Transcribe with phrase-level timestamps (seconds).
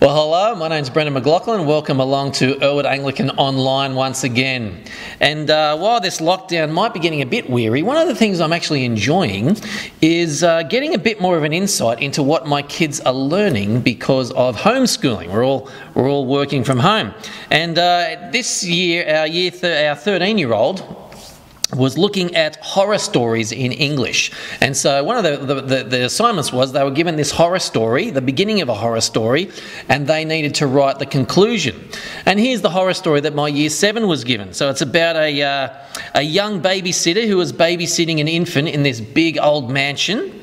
[0.00, 1.66] Well, hello, my name's Brendan McLaughlin.
[1.66, 4.82] Welcome along to Elwood Anglican Online once again.
[5.20, 8.40] And uh, while this lockdown might be getting a bit weary, one of the things
[8.40, 9.58] I'm actually enjoying
[10.00, 13.82] is uh, getting a bit more of an insight into what my kids are learning
[13.82, 15.30] because of homeschooling.
[15.30, 17.12] We're all we're all working from home,
[17.50, 20.80] and uh, this year, our year th- our 13 year old
[21.74, 24.32] was looking at horror stories in English.
[24.60, 27.58] And so one of the, the, the, the, assignments was they were given this horror
[27.58, 29.50] story, the beginning of a horror story,
[29.88, 31.88] and they needed to write the conclusion.
[32.26, 34.52] And here's the horror story that my year seven was given.
[34.52, 35.68] So it's about a, uh,
[36.14, 40.39] a young babysitter who was babysitting an infant in this big old mansion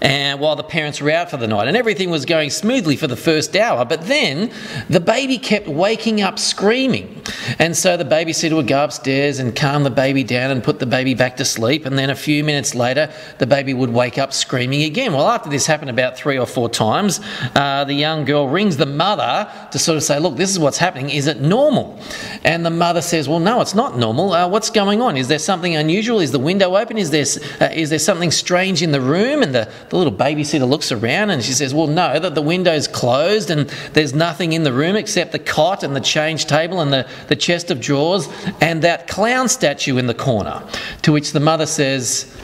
[0.00, 3.06] and while the parents were out for the night, and everything was going smoothly for
[3.06, 3.84] the first hour.
[3.84, 4.50] But then
[4.88, 7.22] the baby kept waking up screaming,
[7.58, 10.86] and so the babysitter would go upstairs and calm the baby down and put the
[10.86, 11.86] baby back to sleep.
[11.86, 15.12] And then a few minutes later, the baby would wake up screaming again.
[15.12, 17.20] Well, after this happened about three or four times,
[17.54, 20.78] uh, the young girl rings the mother to sort of say, "Look, this is what's
[20.78, 21.10] happening.
[21.10, 21.98] Is it normal?"
[22.44, 24.32] And the mother says, "Well, no, it's not normal.
[24.32, 25.16] Uh, what's going on?
[25.16, 26.20] Is there something unusual?
[26.20, 26.98] Is the window open?
[26.98, 27.26] Is there
[27.60, 31.30] uh, is there something strange in the room?" And the the little babysitter looks around
[31.30, 34.96] and she says, Well, no, that the window's closed and there's nothing in the room
[34.96, 38.28] except the cot and the change table and the, the chest of drawers
[38.60, 40.62] and that clown statue in the corner.
[41.02, 42.36] To which the mother says,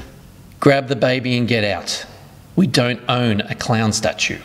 [0.60, 2.06] Grab the baby and get out.
[2.54, 4.38] We don't own a clown statue.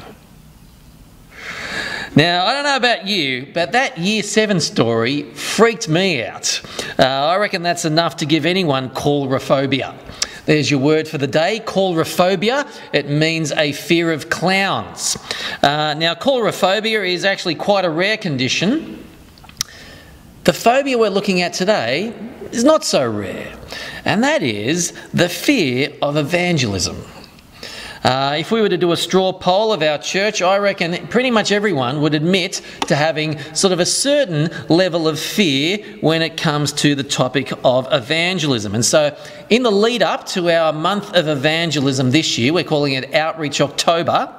[2.16, 6.62] Now, I don't know about you, but that year seven story freaked me out.
[6.98, 9.96] Uh, I reckon that's enough to give anyone coulrophobia.
[10.48, 12.66] There's your word for the day, coulrophobia.
[12.94, 15.18] It means a fear of clowns.
[15.62, 19.06] Uh, now, coulrophobia is actually quite a rare condition.
[20.46, 22.14] The phobia we're looking at today
[22.54, 23.54] is not so rare,
[24.06, 27.04] and that is the fear of evangelism.
[28.08, 31.30] Uh, if we were to do a straw poll of our church, I reckon pretty
[31.30, 36.38] much everyone would admit to having sort of a certain level of fear when it
[36.38, 38.76] comes to the topic of evangelism.
[38.76, 39.14] And so,
[39.50, 43.60] in the lead up to our month of evangelism this year, we're calling it Outreach
[43.60, 44.34] October.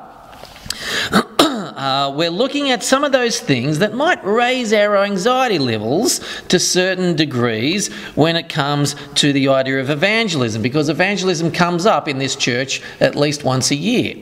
[1.78, 6.58] Uh, we're looking at some of those things that might raise our anxiety levels to
[6.58, 12.18] certain degrees when it comes to the idea of evangelism, because evangelism comes up in
[12.18, 14.16] this church at least once a year.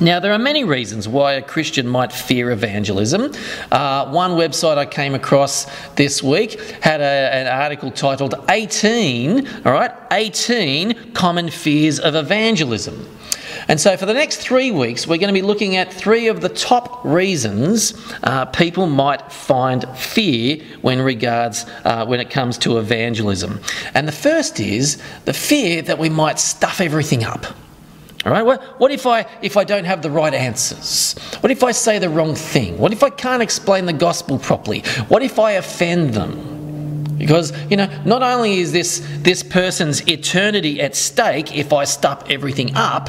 [0.00, 3.32] Now, there are many reasons why a Christian might fear evangelism.
[3.70, 9.72] Uh, one website I came across this week had a, an article titled 18, all
[9.72, 13.06] right, 18 Common Fears of Evangelism.
[13.68, 16.40] And so, for the next three weeks, we're going to be looking at three of
[16.40, 22.78] the top reasons uh, people might find fear when regards uh, when it comes to
[22.78, 23.60] evangelism.
[23.94, 27.46] And the first is the fear that we might stuff everything up.
[28.24, 28.44] All right.
[28.44, 31.18] What, what if I if I don't have the right answers?
[31.40, 32.78] What if I say the wrong thing?
[32.78, 34.80] What if I can't explain the gospel properly?
[35.08, 36.52] What if I offend them?
[37.18, 42.28] Because, you know, not only is this, this person's eternity at stake if I stuff
[42.28, 43.08] everything up,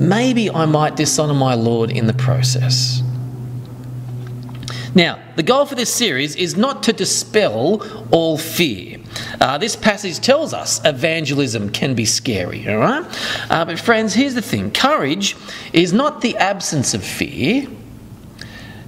[0.00, 3.02] maybe I might dishonour my Lord in the process.
[4.94, 8.98] Now, the goal for this series is not to dispel all fear.
[9.40, 13.04] Uh, this passage tells us evangelism can be scary, all right?
[13.50, 15.36] Uh, but, friends, here's the thing courage
[15.72, 17.66] is not the absence of fear,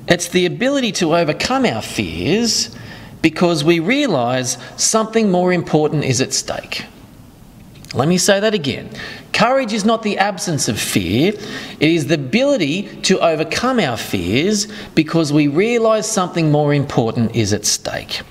[0.09, 2.75] it's the ability to overcome our fears
[3.23, 6.87] because we realise something more important is at stake.
[7.95, 8.91] Let me say that again.
[9.33, 14.67] Courage is not the absence of fear, it is the ability to overcome our fears
[14.95, 18.23] because we realise something more important is at stake.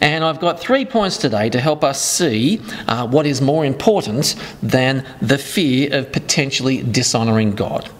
[0.00, 4.36] And I've got three points today to help us see uh, what is more important
[4.62, 7.90] than the fear of potentially dishonouring God.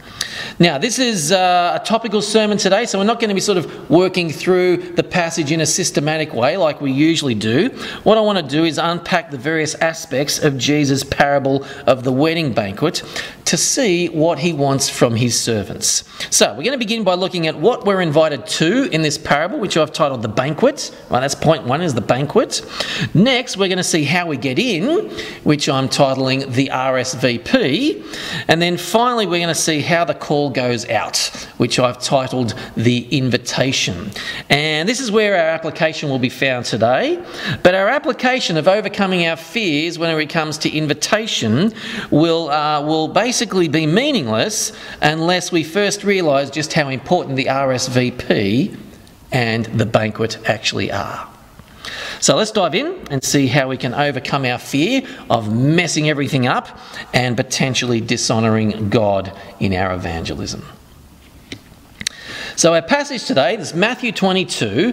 [0.59, 3.59] Now, this is uh, a topical sermon today, so we're not going to be sort
[3.59, 7.71] of working through the passage in a systematic way like we usually do.
[8.05, 12.13] What I want to do is unpack the various aspects of Jesus' parable of the
[12.13, 13.03] wedding banquet
[13.47, 16.05] to see what he wants from his servants.
[16.31, 19.59] So, we're going to begin by looking at what we're invited to in this parable,
[19.59, 20.97] which I've titled the banquet.
[21.11, 22.63] Well, that's point one is the banquet.
[23.15, 25.11] Next, we're going to see how we get in,
[25.45, 28.45] which I'm titling the RSVP.
[28.49, 31.19] And then finally, we're going to see how the call goes out,
[31.59, 34.11] which I've titled The Invitation.
[34.51, 37.23] And this is where our application will be found today.
[37.63, 41.73] But our application of overcoming our fears when it comes to invitation
[42.11, 48.77] will, uh, will basically be meaningless unless we first realise just how important the RSVP
[49.33, 51.29] and the banquet actually are.
[52.21, 56.47] So let's dive in and see how we can overcome our fear of messing everything
[56.47, 56.79] up
[57.13, 60.65] and potentially dishonouring God in our evangelism.
[62.57, 64.93] So, our passage today, this Matthew 22,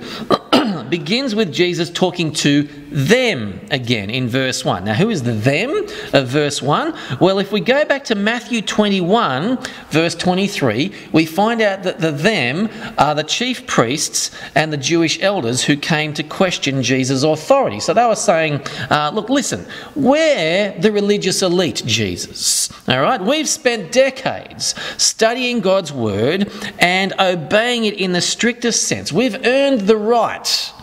[0.91, 4.83] begins with Jesus talking to them again in verse 1.
[4.83, 6.93] Now, who is the them of verse 1?
[7.19, 9.57] Well, if we go back to Matthew 21,
[9.89, 15.21] verse 23, we find out that the them are the chief priests and the Jewish
[15.23, 17.79] elders who came to question Jesus' authority.
[17.79, 19.65] So they were saying, uh, Look, listen,
[19.95, 22.69] we're the religious elite, Jesus.
[22.89, 23.21] All right?
[23.21, 29.13] We've spent decades studying God's word and obeying it in the strictest sense.
[29.13, 30.73] We've earned the right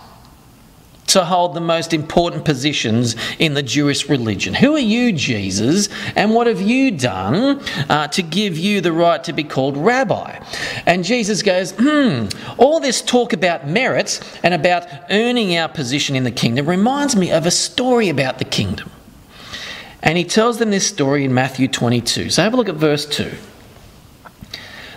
[1.08, 4.55] to hold the most important positions in the Jewish religion.
[4.55, 9.22] Who are you, Jesus, and what have you done uh, to give you the right
[9.25, 10.38] to be called rabbi?
[10.87, 12.26] And Jesus goes, hmm,
[12.56, 17.31] all this talk about merit and about earning our position in the kingdom reminds me
[17.31, 18.90] of a story about the kingdom.
[20.02, 22.31] And he tells them this story in Matthew 22.
[22.31, 23.31] So have a look at verse 2.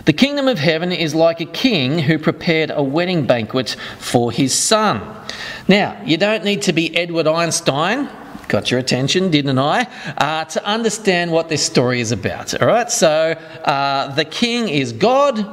[0.04, 4.52] The kingdom of heaven is like a king who prepared a wedding banquet for his
[4.52, 5.00] son.
[5.68, 8.08] Now, you don't need to be Edward Einstein.
[8.48, 9.86] Got your attention, didn't I?
[10.18, 12.60] Uh, to understand what this story is about.
[12.60, 13.32] All right, so
[13.64, 15.46] uh, the king is God,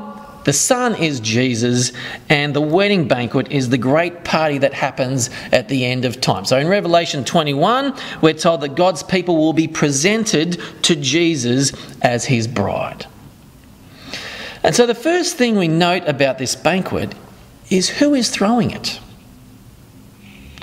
[0.46, 1.92] the Son is Jesus,
[2.28, 6.44] and the wedding banquet is the great party that happens at the end of time.
[6.45, 11.72] So in Revelation 21, we're told that God's people will be presented to Jesus
[12.02, 13.06] as his bride.
[14.63, 17.15] And so the first thing we note about this banquet
[17.69, 19.00] is who is throwing it.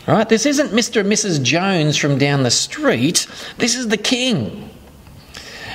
[0.07, 0.29] Right?
[0.29, 1.01] This isn't Mr.
[1.01, 1.43] and Mrs.
[1.43, 3.27] Jones from down the street.
[3.59, 4.71] This is the king.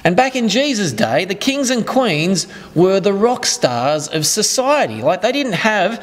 [0.03, 5.01] And back in Jesus' day, the kings and queens were the rock stars of society.
[5.01, 5.99] Like they didn't have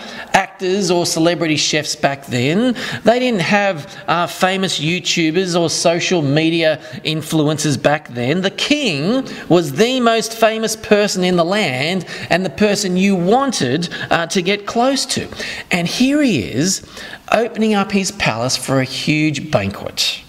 [0.58, 2.75] actors or celebrity chefs back then,
[3.05, 8.40] they didn't have uh, famous YouTubers or social media influencers back then.
[8.40, 13.88] The king was the most famous person in the land and the person you wanted
[14.10, 15.28] uh, to get close to.
[15.70, 16.84] And here he is
[17.31, 20.22] opening up his palace for a huge banquet.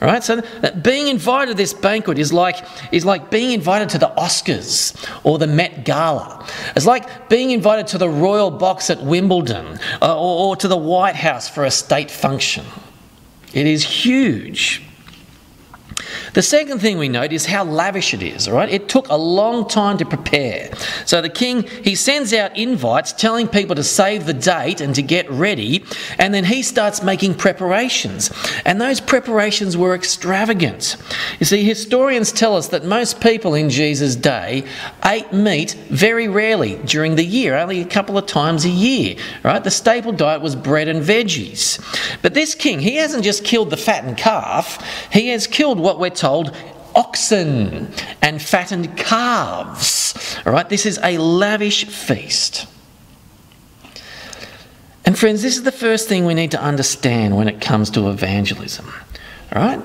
[0.00, 0.24] Right?
[0.24, 0.42] So
[0.82, 5.38] being invited to this banquet is like, is like being invited to the Oscars or
[5.38, 6.46] the Met Gala.
[6.74, 10.76] It's like being invited to the Royal Box at Wimbledon uh, or, or to the
[10.76, 12.64] White House for a state function.
[13.52, 14.82] It is huge.
[16.34, 18.68] The second thing we note is how lavish it is, all right?
[18.68, 20.70] It took a long time to prepare.
[21.06, 25.02] So the king, he sends out invites telling people to save the date and to
[25.02, 25.84] get ready,
[26.18, 28.30] and then he starts making preparations.
[28.64, 30.96] And those preparations were extravagant.
[31.38, 34.64] You see, historians tell us that most people in Jesus' day
[35.04, 39.62] ate meat very rarely during the year, only a couple of times a year, right?
[39.62, 41.78] The staple diet was bread and veggies.
[42.22, 44.82] But this king, he hasn't just killed the fattened calf,
[45.12, 46.54] he has killed what we're told
[46.94, 47.92] oxen
[48.22, 50.38] and fattened calves.
[50.44, 52.66] All right, this is a lavish feast.
[55.04, 58.10] And friends, this is the first thing we need to understand when it comes to
[58.10, 58.92] evangelism.
[59.52, 59.82] All right?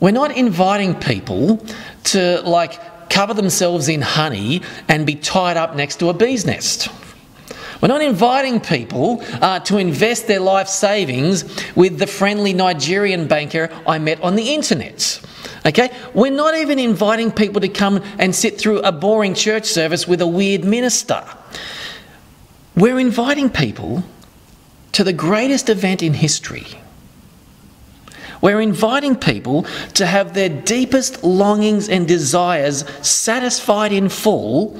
[0.00, 1.64] We're not inviting people
[2.04, 6.88] to like cover themselves in honey and be tied up next to a bee's nest.
[7.80, 11.44] We're not inviting people uh, to invest their life savings
[11.76, 15.20] with the friendly Nigerian banker I met on the internet.
[15.64, 15.90] Okay?
[16.12, 20.20] We're not even inviting people to come and sit through a boring church service with
[20.20, 21.24] a weird minister.
[22.74, 24.02] We're inviting people
[24.92, 26.66] to the greatest event in history.
[28.40, 34.78] We're inviting people to have their deepest longings and desires satisfied in full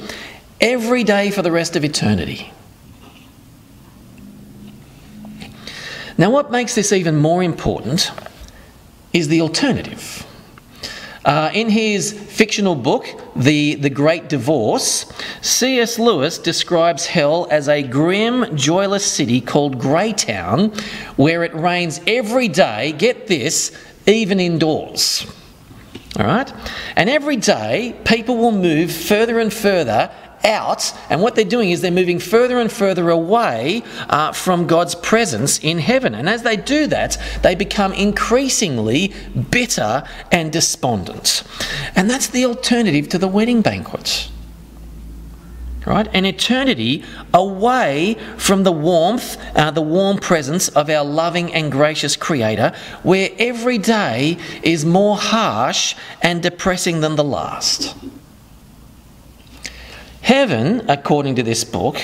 [0.61, 2.53] every day for the rest of eternity.
[6.19, 8.11] Now, what makes this even more important
[9.13, 10.27] is the alternative.
[11.25, 13.07] Uh, in his fictional book,
[13.37, 15.99] the, the Great Divorce, C.S.
[15.99, 20.71] Lewis describes hell as a grim, joyless city called Greytown,
[21.17, 25.25] where it rains every day, get this, even indoors.
[26.19, 26.53] All right?
[26.97, 30.11] And every day, people will move further and further
[30.45, 34.95] out, and what they're doing is they're moving further and further away uh, from God's
[34.95, 36.15] presence in heaven.
[36.15, 39.13] And as they do that, they become increasingly
[39.51, 41.43] bitter and despondent.
[41.95, 44.31] And that's the alternative to the wedding banquet.
[45.87, 46.09] Right?
[46.13, 47.03] An eternity
[47.33, 53.31] away from the warmth, uh, the warm presence of our loving and gracious Creator, where
[53.39, 57.97] every day is more harsh and depressing than the last.
[60.29, 61.97] Heaven, according to this book,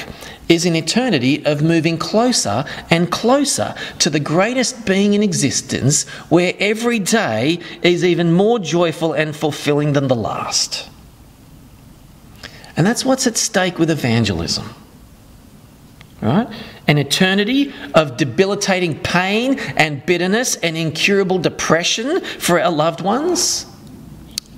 [0.49, 6.55] is an eternity of moving closer and closer to the greatest being in existence, where
[6.59, 10.89] every day is even more joyful and fulfilling than the last.
[12.79, 14.75] And that's what's at stake with evangelism.
[16.23, 16.49] right?
[16.89, 23.67] An eternity of debilitating pain and bitterness and incurable depression for our loved ones?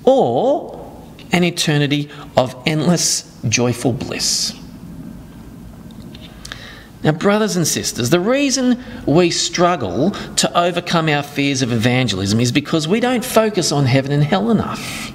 [0.05, 0.89] Or
[1.33, 4.53] an eternity of endless joyful bliss?
[7.03, 12.51] Now, brothers and sisters, the reason we struggle to overcome our fears of evangelism is
[12.51, 15.13] because we don't focus on heaven and hell enough.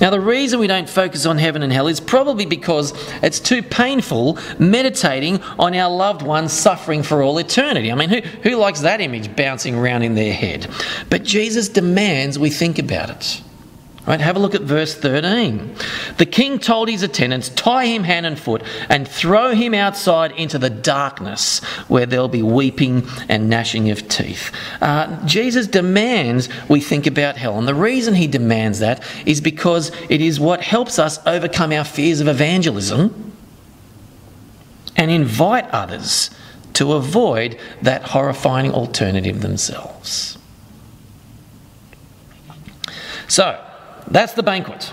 [0.00, 3.62] Now, the reason we don't focus on heaven and hell is probably because it's too
[3.62, 7.92] painful meditating on our loved ones suffering for all eternity.
[7.92, 10.68] I mean, who, who likes that image bouncing around in their head?
[11.10, 13.42] But Jesus demands we think about it.
[14.06, 15.74] Right, have a look at verse 13.
[16.16, 20.58] The king told his attendants, Tie him hand and foot and throw him outside into
[20.58, 24.52] the darkness where there'll be weeping and gnashing of teeth.
[24.80, 27.58] Uh, Jesus demands we think about hell.
[27.58, 31.84] And the reason he demands that is because it is what helps us overcome our
[31.84, 33.32] fears of evangelism
[34.96, 36.30] and invite others
[36.72, 40.38] to avoid that horrifying alternative themselves.
[43.28, 43.62] So,
[44.08, 44.92] that's the banquet.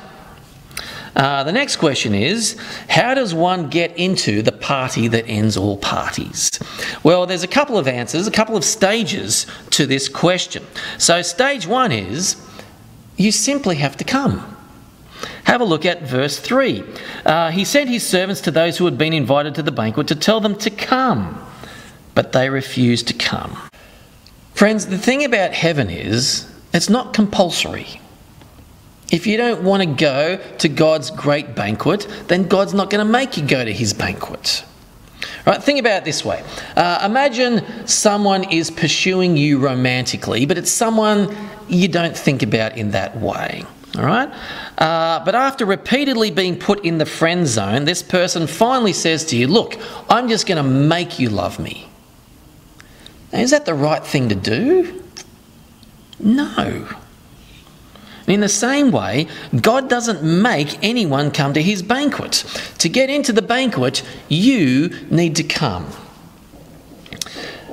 [1.16, 2.56] Uh, the next question is
[2.90, 6.52] How does one get into the party that ends all parties?
[7.04, 10.64] Well, there's a couple of answers, a couple of stages to this question.
[11.00, 12.36] So, stage one is
[13.18, 14.56] you simply have to come.
[15.46, 16.84] Have a look at verse 3.
[17.26, 20.16] Uh, he sent his servants to those who had been invited to the banquet to
[20.16, 21.44] tell them to come,
[22.14, 23.58] but they refused to come.
[24.54, 28.02] Friends, the thing about heaven is it's not compulsory.
[29.12, 33.12] If you don't want to go to God's great banquet, then God's not going to
[33.12, 34.66] make you go to his banquet.
[35.46, 36.44] Right, think about it this way.
[36.76, 41.36] Uh, imagine someone is pursuing you romantically, but it's someone
[41.70, 43.64] you don't think about in that way.
[43.98, 44.30] All right?
[44.78, 49.38] Uh, but after repeatedly being put in the friend zone, this person finally says to
[49.38, 49.78] you, Look,
[50.10, 51.90] I'm just going to make you love me.
[53.32, 55.04] Now, is that the right thing to do?
[56.20, 56.88] No.
[58.28, 59.28] In the same way,
[59.62, 62.44] God doesn't make anyone come to his banquet.
[62.80, 65.88] To get into the banquet, you need to come.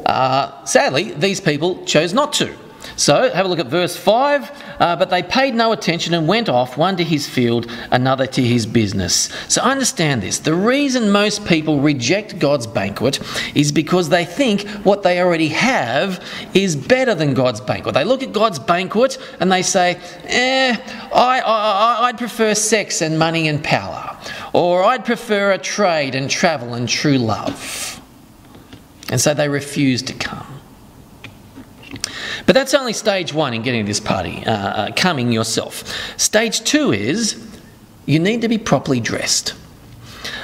[0.06, 2.54] Uh, sadly, these people chose not to.
[2.97, 4.50] So have a look at verse 5.
[4.81, 8.43] Uh, but they paid no attention and went off, one to his field, another to
[8.43, 9.31] his business.
[9.49, 10.38] So understand this.
[10.38, 13.21] The reason most people reject God's banquet
[13.55, 16.25] is because they think what they already have
[16.55, 17.95] is better than God's banquet.
[17.95, 20.76] They look at God's banquet and they say, eh,
[21.12, 24.17] I, I, I'd prefer sex and money and power.
[24.53, 28.00] Or I'd prefer a trade and travel and true love.
[29.11, 30.53] And so they refuse to come.
[32.47, 35.85] But that's only stage one in getting this party, uh, uh, coming yourself.
[36.19, 37.43] Stage two is
[38.07, 39.55] you need to be properly dressed.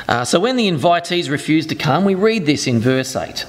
[0.08, 3.46] Uh, so when the invitees refuse to come, we read this in verse 8.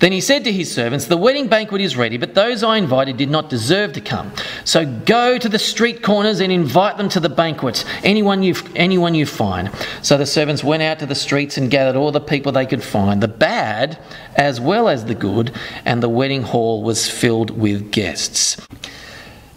[0.00, 3.16] Then he said to his servants, The wedding banquet is ready, but those I invited
[3.16, 4.32] did not deserve to come.
[4.64, 9.14] So go to the street corners and invite them to the banquet, anyone you, anyone
[9.14, 9.70] you find.
[10.02, 12.82] So the servants went out to the streets and gathered all the people they could
[12.82, 13.98] find, the bad
[14.36, 18.56] as well as the good, and the wedding hall was filled with guests.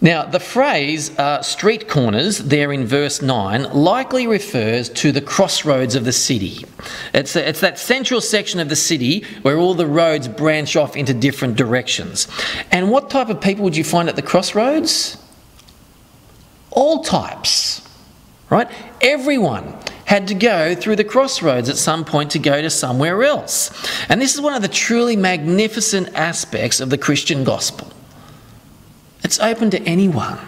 [0.00, 5.96] Now, the phrase uh, street corners there in verse 9 likely refers to the crossroads
[5.96, 6.64] of the city.
[7.12, 10.96] It's, a, it's that central section of the city where all the roads branch off
[10.96, 12.28] into different directions.
[12.70, 15.18] And what type of people would you find at the crossroads?
[16.70, 17.82] All types,
[18.50, 18.70] right?
[19.00, 23.72] Everyone had to go through the crossroads at some point to go to somewhere else.
[24.08, 27.92] And this is one of the truly magnificent aspects of the Christian gospel
[29.24, 30.38] it's open to anyone.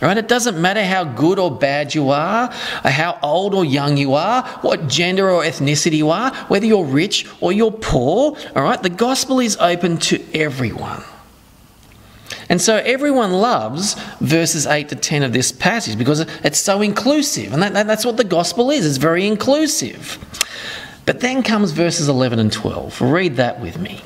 [0.00, 0.16] Right?
[0.16, 2.52] It doesn't matter how good or bad you are,
[2.84, 6.84] or how old or young you are, what gender or ethnicity you are, whether you're
[6.84, 8.36] rich or you're poor.
[8.54, 8.80] All right?
[8.80, 11.02] The gospel is open to everyone.
[12.48, 17.52] And so everyone loves verses 8 to 10 of this passage because it's so inclusive.
[17.52, 20.18] And that, that, that's what the gospel is, it's very inclusive.
[21.04, 23.00] But then comes verses 11 and 12.
[23.00, 24.02] Read that with me.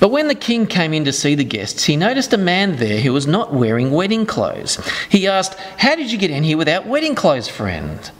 [0.00, 3.00] But when the king came in to see the guests, he noticed a man there
[3.00, 4.78] who was not wearing wedding clothes.
[5.10, 8.10] He asked, How did you get in here without wedding clothes, friend?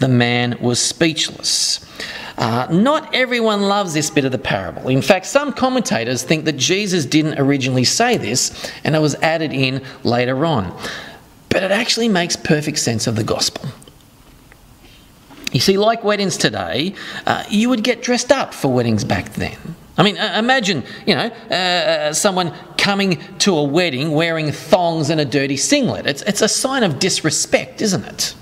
[0.00, 1.80] The man was speechless.
[2.36, 4.88] Uh, not everyone loves this bit of the parable.
[4.88, 9.52] In fact, some commentators think that Jesus didn't originally say this and it was added
[9.52, 10.76] in later on.
[11.48, 13.68] But it actually makes perfect sense of the gospel.
[15.52, 19.76] You see, like weddings today, uh, you would get dressed up for weddings back then.
[19.96, 25.08] I mean, uh, imagine, you know, uh, uh, someone coming to a wedding wearing thongs
[25.08, 26.06] and a dirty singlet.
[26.06, 28.34] It's, it's a sign of disrespect, isn't it?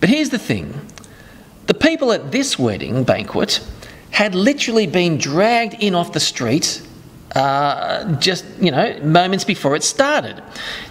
[0.00, 0.80] But here's the thing
[1.66, 3.66] The people at this wedding banquet
[4.10, 6.82] had literally been dragged in off the street
[7.34, 10.42] uh, just, you know, moments before it started.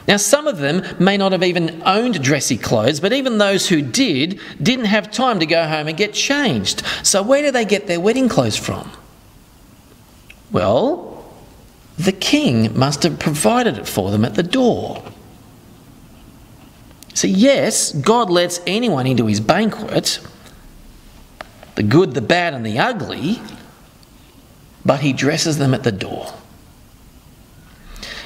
[0.07, 3.81] Now, some of them may not have even owned dressy clothes, but even those who
[3.81, 6.83] did didn't have time to go home and get changed.
[7.03, 8.89] So, where do they get their wedding clothes from?
[10.51, 11.25] Well,
[11.97, 15.03] the king must have provided it for them at the door.
[17.13, 20.19] So, yes, God lets anyone into his banquet
[21.75, 23.39] the good, the bad, and the ugly
[24.87, 26.33] but he dresses them at the door.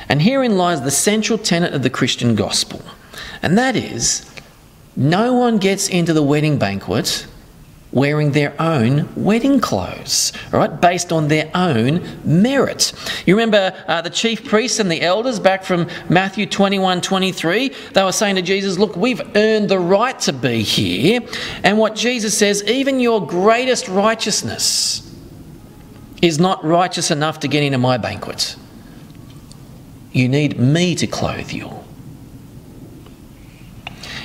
[0.07, 2.81] And herein lies the central tenet of the Christian gospel,
[3.41, 4.29] and that is
[4.95, 7.25] no one gets into the wedding banquet
[7.91, 12.93] wearing their own wedding clothes, right, based on their own merit.
[13.25, 17.69] You remember uh, the chief priests and the elders back from Matthew 21 23?
[17.93, 21.21] They were saying to Jesus, Look, we've earned the right to be here.
[21.63, 25.07] And what Jesus says, even your greatest righteousness
[26.21, 28.55] is not righteous enough to get into my banquet.
[30.12, 31.71] You need me to clothe you.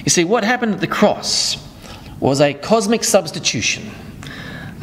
[0.04, 1.65] You see, what happened at the cross
[2.20, 3.90] was a cosmic substitution.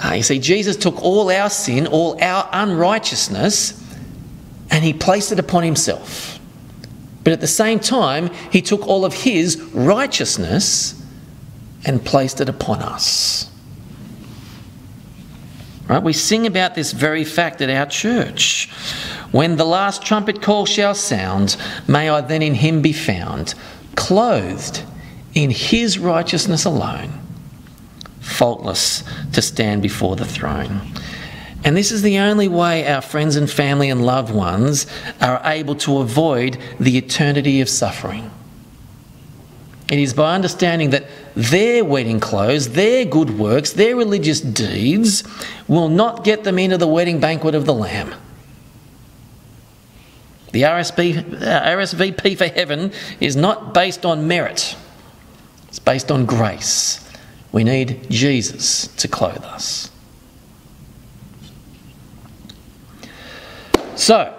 [0.03, 3.79] Uh, you see, Jesus took all our sin, all our unrighteousness,
[4.69, 6.39] and he placed it upon himself.
[7.23, 11.01] But at the same time, he took all of his righteousness
[11.85, 13.49] and placed it upon us.
[15.87, 16.01] Right?
[16.01, 18.69] We sing about this very fact at our church.
[19.31, 23.53] When the last trumpet call shall sound, may I then in him be found,
[23.95, 24.83] clothed
[25.33, 27.11] in his righteousness alone,
[28.43, 30.81] faultless to stand before the throne.
[31.63, 34.85] And this is the only way our friends and family and loved ones
[35.21, 38.29] are able to avoid the eternity of suffering.
[39.89, 45.23] It is by understanding that their wedding clothes, their good works, their religious deeds
[45.69, 48.13] will not get them into the wedding banquet of the Lamb.
[50.51, 54.75] The RSV, uh, RSVP for heaven is not based on merit,
[55.69, 56.99] it's based on grace.
[57.53, 59.91] We need Jesus to clothe us.
[63.95, 64.37] So,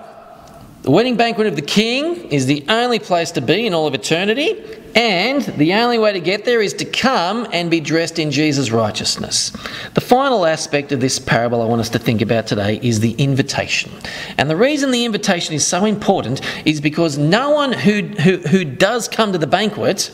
[0.83, 3.95] the wedding banquet of the king is the only place to be in all of
[3.95, 4.63] eternity,
[4.97, 8.71] and the only way to get there is to come and be dressed in Jesus'
[8.71, 9.51] righteousness.
[9.95, 13.13] The final aspect of this parable I want us to think about today is the
[13.13, 13.93] invitation.
[14.39, 18.65] And the reason the invitation is so important is because no one who, who, who
[18.65, 20.11] does come to the banquet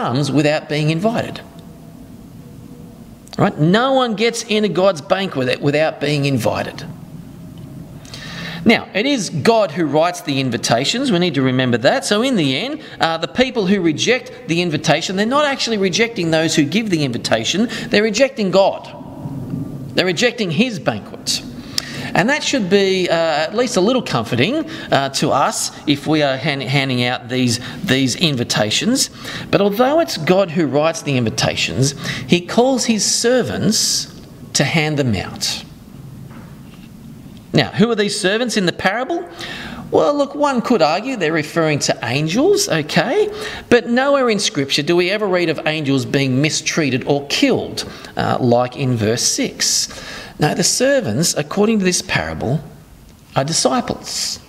[0.00, 1.42] comes without being invited.
[3.36, 3.56] Right?
[3.58, 6.84] No one gets into God's banquet without being invited.
[8.64, 11.12] Now, it is God who writes the invitations.
[11.12, 12.04] We need to remember that.
[12.04, 16.30] So, in the end, uh, the people who reject the invitation, they're not actually rejecting
[16.30, 18.84] those who give the invitation, they're rejecting God.
[19.94, 21.42] They're rejecting His banquets.
[22.14, 26.22] And that should be uh, at least a little comforting uh, to us if we
[26.22, 29.10] are hand- handing out these, these invitations.
[29.50, 31.94] But although it's God who writes the invitations,
[32.26, 34.20] He calls His servants
[34.54, 35.64] to hand them out.
[37.52, 39.28] Now, who are these servants in the parable?
[39.90, 43.28] Well, look, one could argue they're referring to angels, okay?
[43.70, 48.38] But nowhere in Scripture do we ever read of angels being mistreated or killed, uh,
[48.40, 49.88] like in verse 6.
[50.40, 52.60] No, the servants, according to this parable,
[53.36, 54.40] are disciples.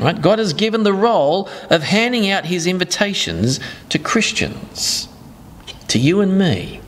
[0.00, 0.20] Right?
[0.20, 5.08] God has given the role of handing out his invitations to Christians,
[5.86, 6.80] to you and me.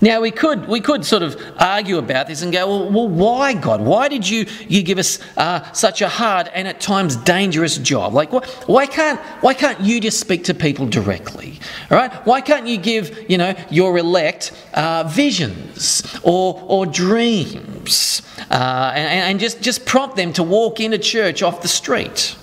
[0.00, 3.54] Now we could we could sort of argue about this and go, well, well why
[3.54, 3.80] God?
[3.80, 8.14] Why did you you give us uh, such a hard and at times dangerous job?
[8.14, 11.60] Like, why, why can't why can't you just speak to people directly?
[11.90, 18.22] All right, why can't you give you know your elect uh, visions or or dreams
[18.50, 22.36] uh, and, and just just prompt them to walk into church off the street?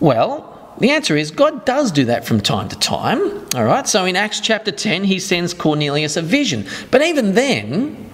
[0.00, 3.20] Well, the answer is God does do that from time to time.
[3.54, 6.66] All right, so in Acts chapter 10, he sends Cornelius a vision.
[6.90, 8.10] But even then,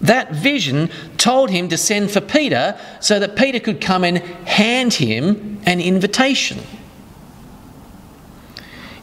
[0.00, 4.94] that vision told him to send for Peter so that Peter could come and hand
[4.94, 6.58] him an invitation.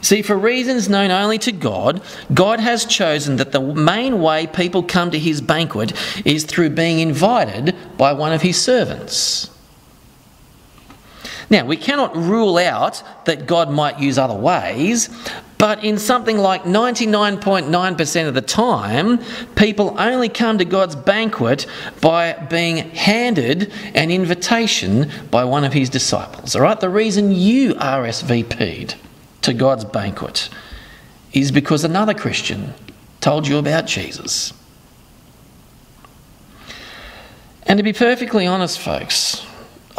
[0.02, 4.82] See, for reasons known only to God, God has chosen that the main way people
[4.82, 5.92] come to his banquet
[6.24, 9.50] is through being invited by one of his servants.
[11.50, 15.08] Now, we cannot rule out that God might use other ways,
[15.58, 19.18] but in something like 99.9% of the time,
[19.56, 21.66] people only come to God's banquet
[22.00, 26.54] by being handed an invitation by one of his disciples.
[26.54, 26.78] All right?
[26.78, 28.94] The reason you RSVP'd
[29.42, 30.48] to God's banquet
[31.32, 32.74] is because another Christian
[33.20, 34.52] told you about Jesus.
[37.64, 39.44] And to be perfectly honest, folks,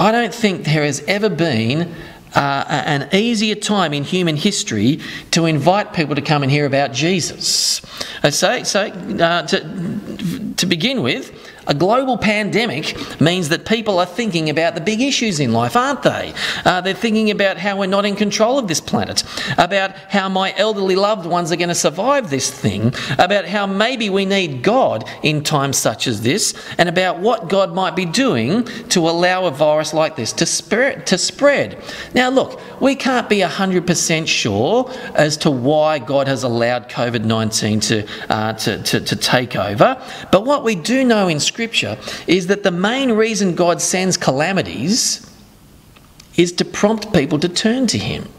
[0.02, 1.94] I don't think there has ever been
[2.34, 6.92] uh, an easier time in human history to invite people to come and hear about
[6.92, 7.84] Jesus.
[8.24, 11.32] Uh, so, so uh, to, to begin with,
[11.68, 16.02] a global pandemic means that people are thinking about the big issues in life, aren't
[16.02, 16.34] they?
[16.66, 19.24] Uh, they're thinking about how we're not in control of this planet,
[19.60, 24.10] about how my elderly loved ones are going to survive this thing, about how maybe
[24.10, 28.64] we need God in times such as this, and about what God might be doing
[28.90, 31.06] to allow a virus like this to spread.
[31.08, 31.82] To spread.
[32.16, 37.80] Now, look, we can't be 100% sure as to why God has allowed COVID 19
[37.82, 42.48] to, uh, to, to, to take over, but what we do know in Scripture is
[42.48, 45.30] that the main reason God sends calamities
[46.38, 48.30] is to prompt people to turn to Him.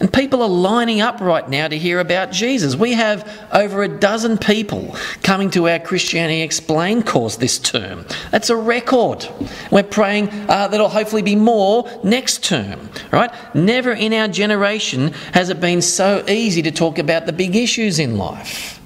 [0.00, 2.74] And people are lining up right now to hear about Jesus.
[2.74, 8.06] We have over a dozen people coming to our Christianity Explained course this term.
[8.30, 9.28] That's a record.
[9.70, 13.30] We're praying uh, that'll hopefully be more next term, right?
[13.54, 17.98] Never in our generation has it been so easy to talk about the big issues
[17.98, 18.77] in life.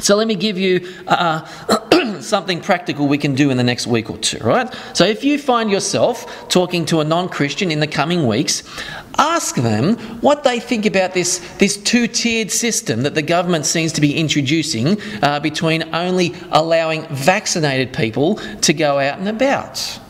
[0.00, 1.44] So let me give you uh,
[2.20, 4.72] something practical we can do in the next week or two, right?
[4.94, 8.62] So if you find yourself talking to a non Christian in the coming weeks,
[9.18, 13.92] ask them what they think about this, this two tiered system that the government seems
[13.92, 20.00] to be introducing uh, between only allowing vaccinated people to go out and about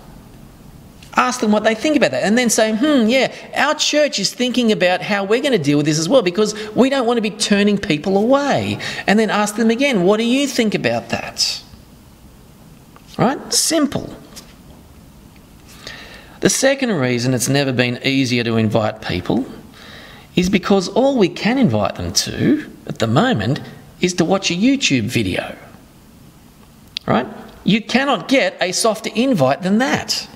[1.20, 4.32] ask them what they think about that and then say, hmm, yeah, our church is
[4.32, 7.18] thinking about how we're going to deal with this as well because we don't want
[7.18, 8.78] to be turning people away.
[9.06, 11.62] And then ask them again, what do you think about that?
[13.18, 13.52] Right?
[13.52, 14.16] Simple.
[16.40, 19.44] The second reason it's never been easier to invite people
[20.36, 23.60] is because all we can invite them to at the moment
[24.00, 25.54] is to watch a YouTube video.
[27.06, 27.26] Right?
[27.64, 30.29] You cannot get a softer invite than that.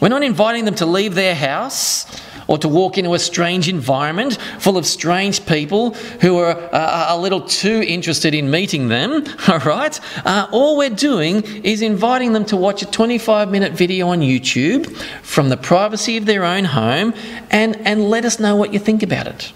[0.00, 2.06] We're not inviting them to leave their house
[2.48, 7.18] or to walk into a strange environment full of strange people who are uh, a
[7.18, 10.00] little too interested in meeting them, all right?
[10.24, 14.96] Uh, all we're doing is inviting them to watch a 25 minute video on YouTube
[15.22, 17.12] from the privacy of their own home
[17.50, 19.52] and, and let us know what you think about it.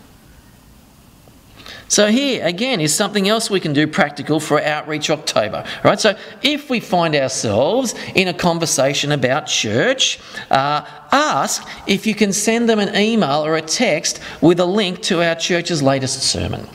[1.92, 6.00] So here again is something else we can do practical for Outreach October, right?
[6.00, 10.18] So if we find ourselves in a conversation about church,
[10.50, 15.02] uh, ask if you can send them an email or a text with a link
[15.02, 16.66] to our church's latest sermon.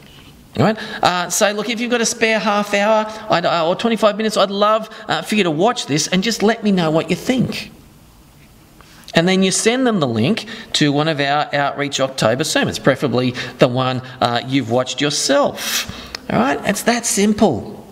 [0.56, 0.78] Right?
[1.02, 4.52] Uh, say, look, if you've got a spare half hour uh, or 25 minutes, I'd
[4.52, 7.72] love uh, for you to watch this and just let me know what you think.
[9.18, 13.32] And then you send them the link to one of our Outreach October sermons, preferably
[13.58, 15.92] the one uh, you've watched yourself.
[16.30, 16.60] All right?
[16.70, 17.84] It's that simple.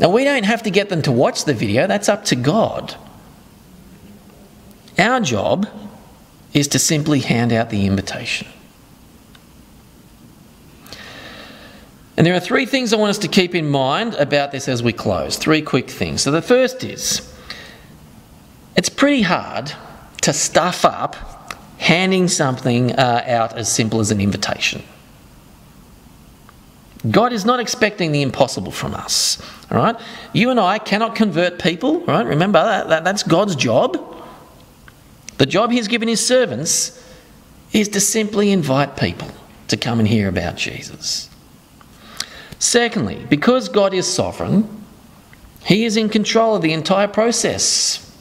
[0.00, 2.96] Now, we don't have to get them to watch the video, that's up to God.
[4.98, 5.68] Our job
[6.52, 8.48] is to simply hand out the invitation.
[12.16, 14.82] And there are three things I want us to keep in mind about this as
[14.82, 15.36] we close.
[15.36, 16.22] Three quick things.
[16.22, 17.32] So, the first is
[18.76, 19.72] it's pretty hard
[20.22, 21.16] to stuff up
[21.78, 24.82] handing something uh, out as simple as an invitation.
[27.10, 29.42] God is not expecting the impossible from us.
[29.70, 29.96] All right?
[30.32, 32.24] You and I cannot convert people, right?
[32.24, 33.98] Remember that, that that's God's job.
[35.38, 37.04] The job he's given his servants
[37.72, 39.28] is to simply invite people
[39.68, 41.28] to come and hear about Jesus.
[42.60, 44.84] Secondly, because God is sovereign,
[45.64, 48.11] he is in control of the entire process.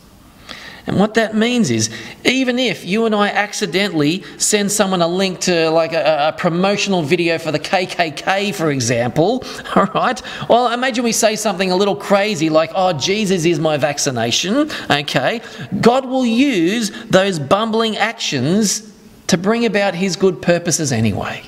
[0.87, 1.89] And what that means is,
[2.25, 7.03] even if you and I accidentally send someone a link to like a, a, promotional
[7.03, 9.43] video for the KKK, for example,
[9.75, 10.21] all right?
[10.49, 15.41] Well, imagine we say something a little crazy like, oh, Jesus is my vaccination, okay?
[15.81, 18.91] God will use those bumbling actions
[19.27, 21.43] to bring about his good purposes anyway.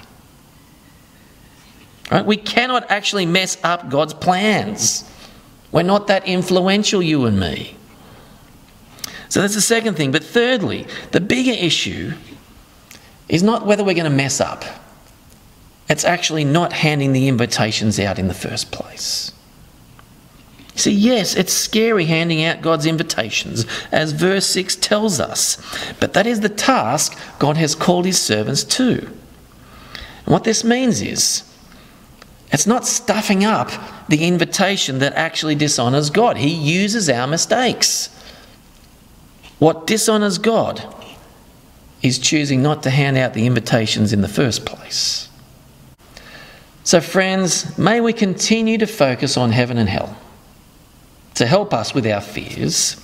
[2.11, 2.25] Right?
[2.25, 5.09] We cannot actually mess up God's plans.
[5.71, 7.75] We're not that influential, you and me.
[9.33, 10.11] So that's the second thing.
[10.11, 12.13] But thirdly, the bigger issue
[13.27, 14.63] is not whether we're going to mess up,
[15.89, 19.31] it's actually not handing the invitations out in the first place.
[20.75, 25.57] See, yes, it's scary handing out God's invitations, as verse 6 tells us,
[25.99, 28.99] but that is the task God has called his servants to.
[28.99, 31.41] And what this means is,
[32.51, 33.71] it's not stuffing up
[34.09, 36.37] the invitation that actually dishonours God.
[36.37, 38.11] He uses our mistakes.
[39.59, 40.83] What dishonours God
[42.01, 45.29] is choosing not to hand out the invitations in the first place.
[46.83, 50.17] So, friends, may we continue to focus on heaven and hell
[51.35, 52.97] to help us with our fears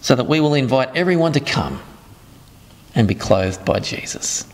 [0.00, 1.80] so that we will invite everyone to come
[2.94, 4.51] and be clothed by Jesus.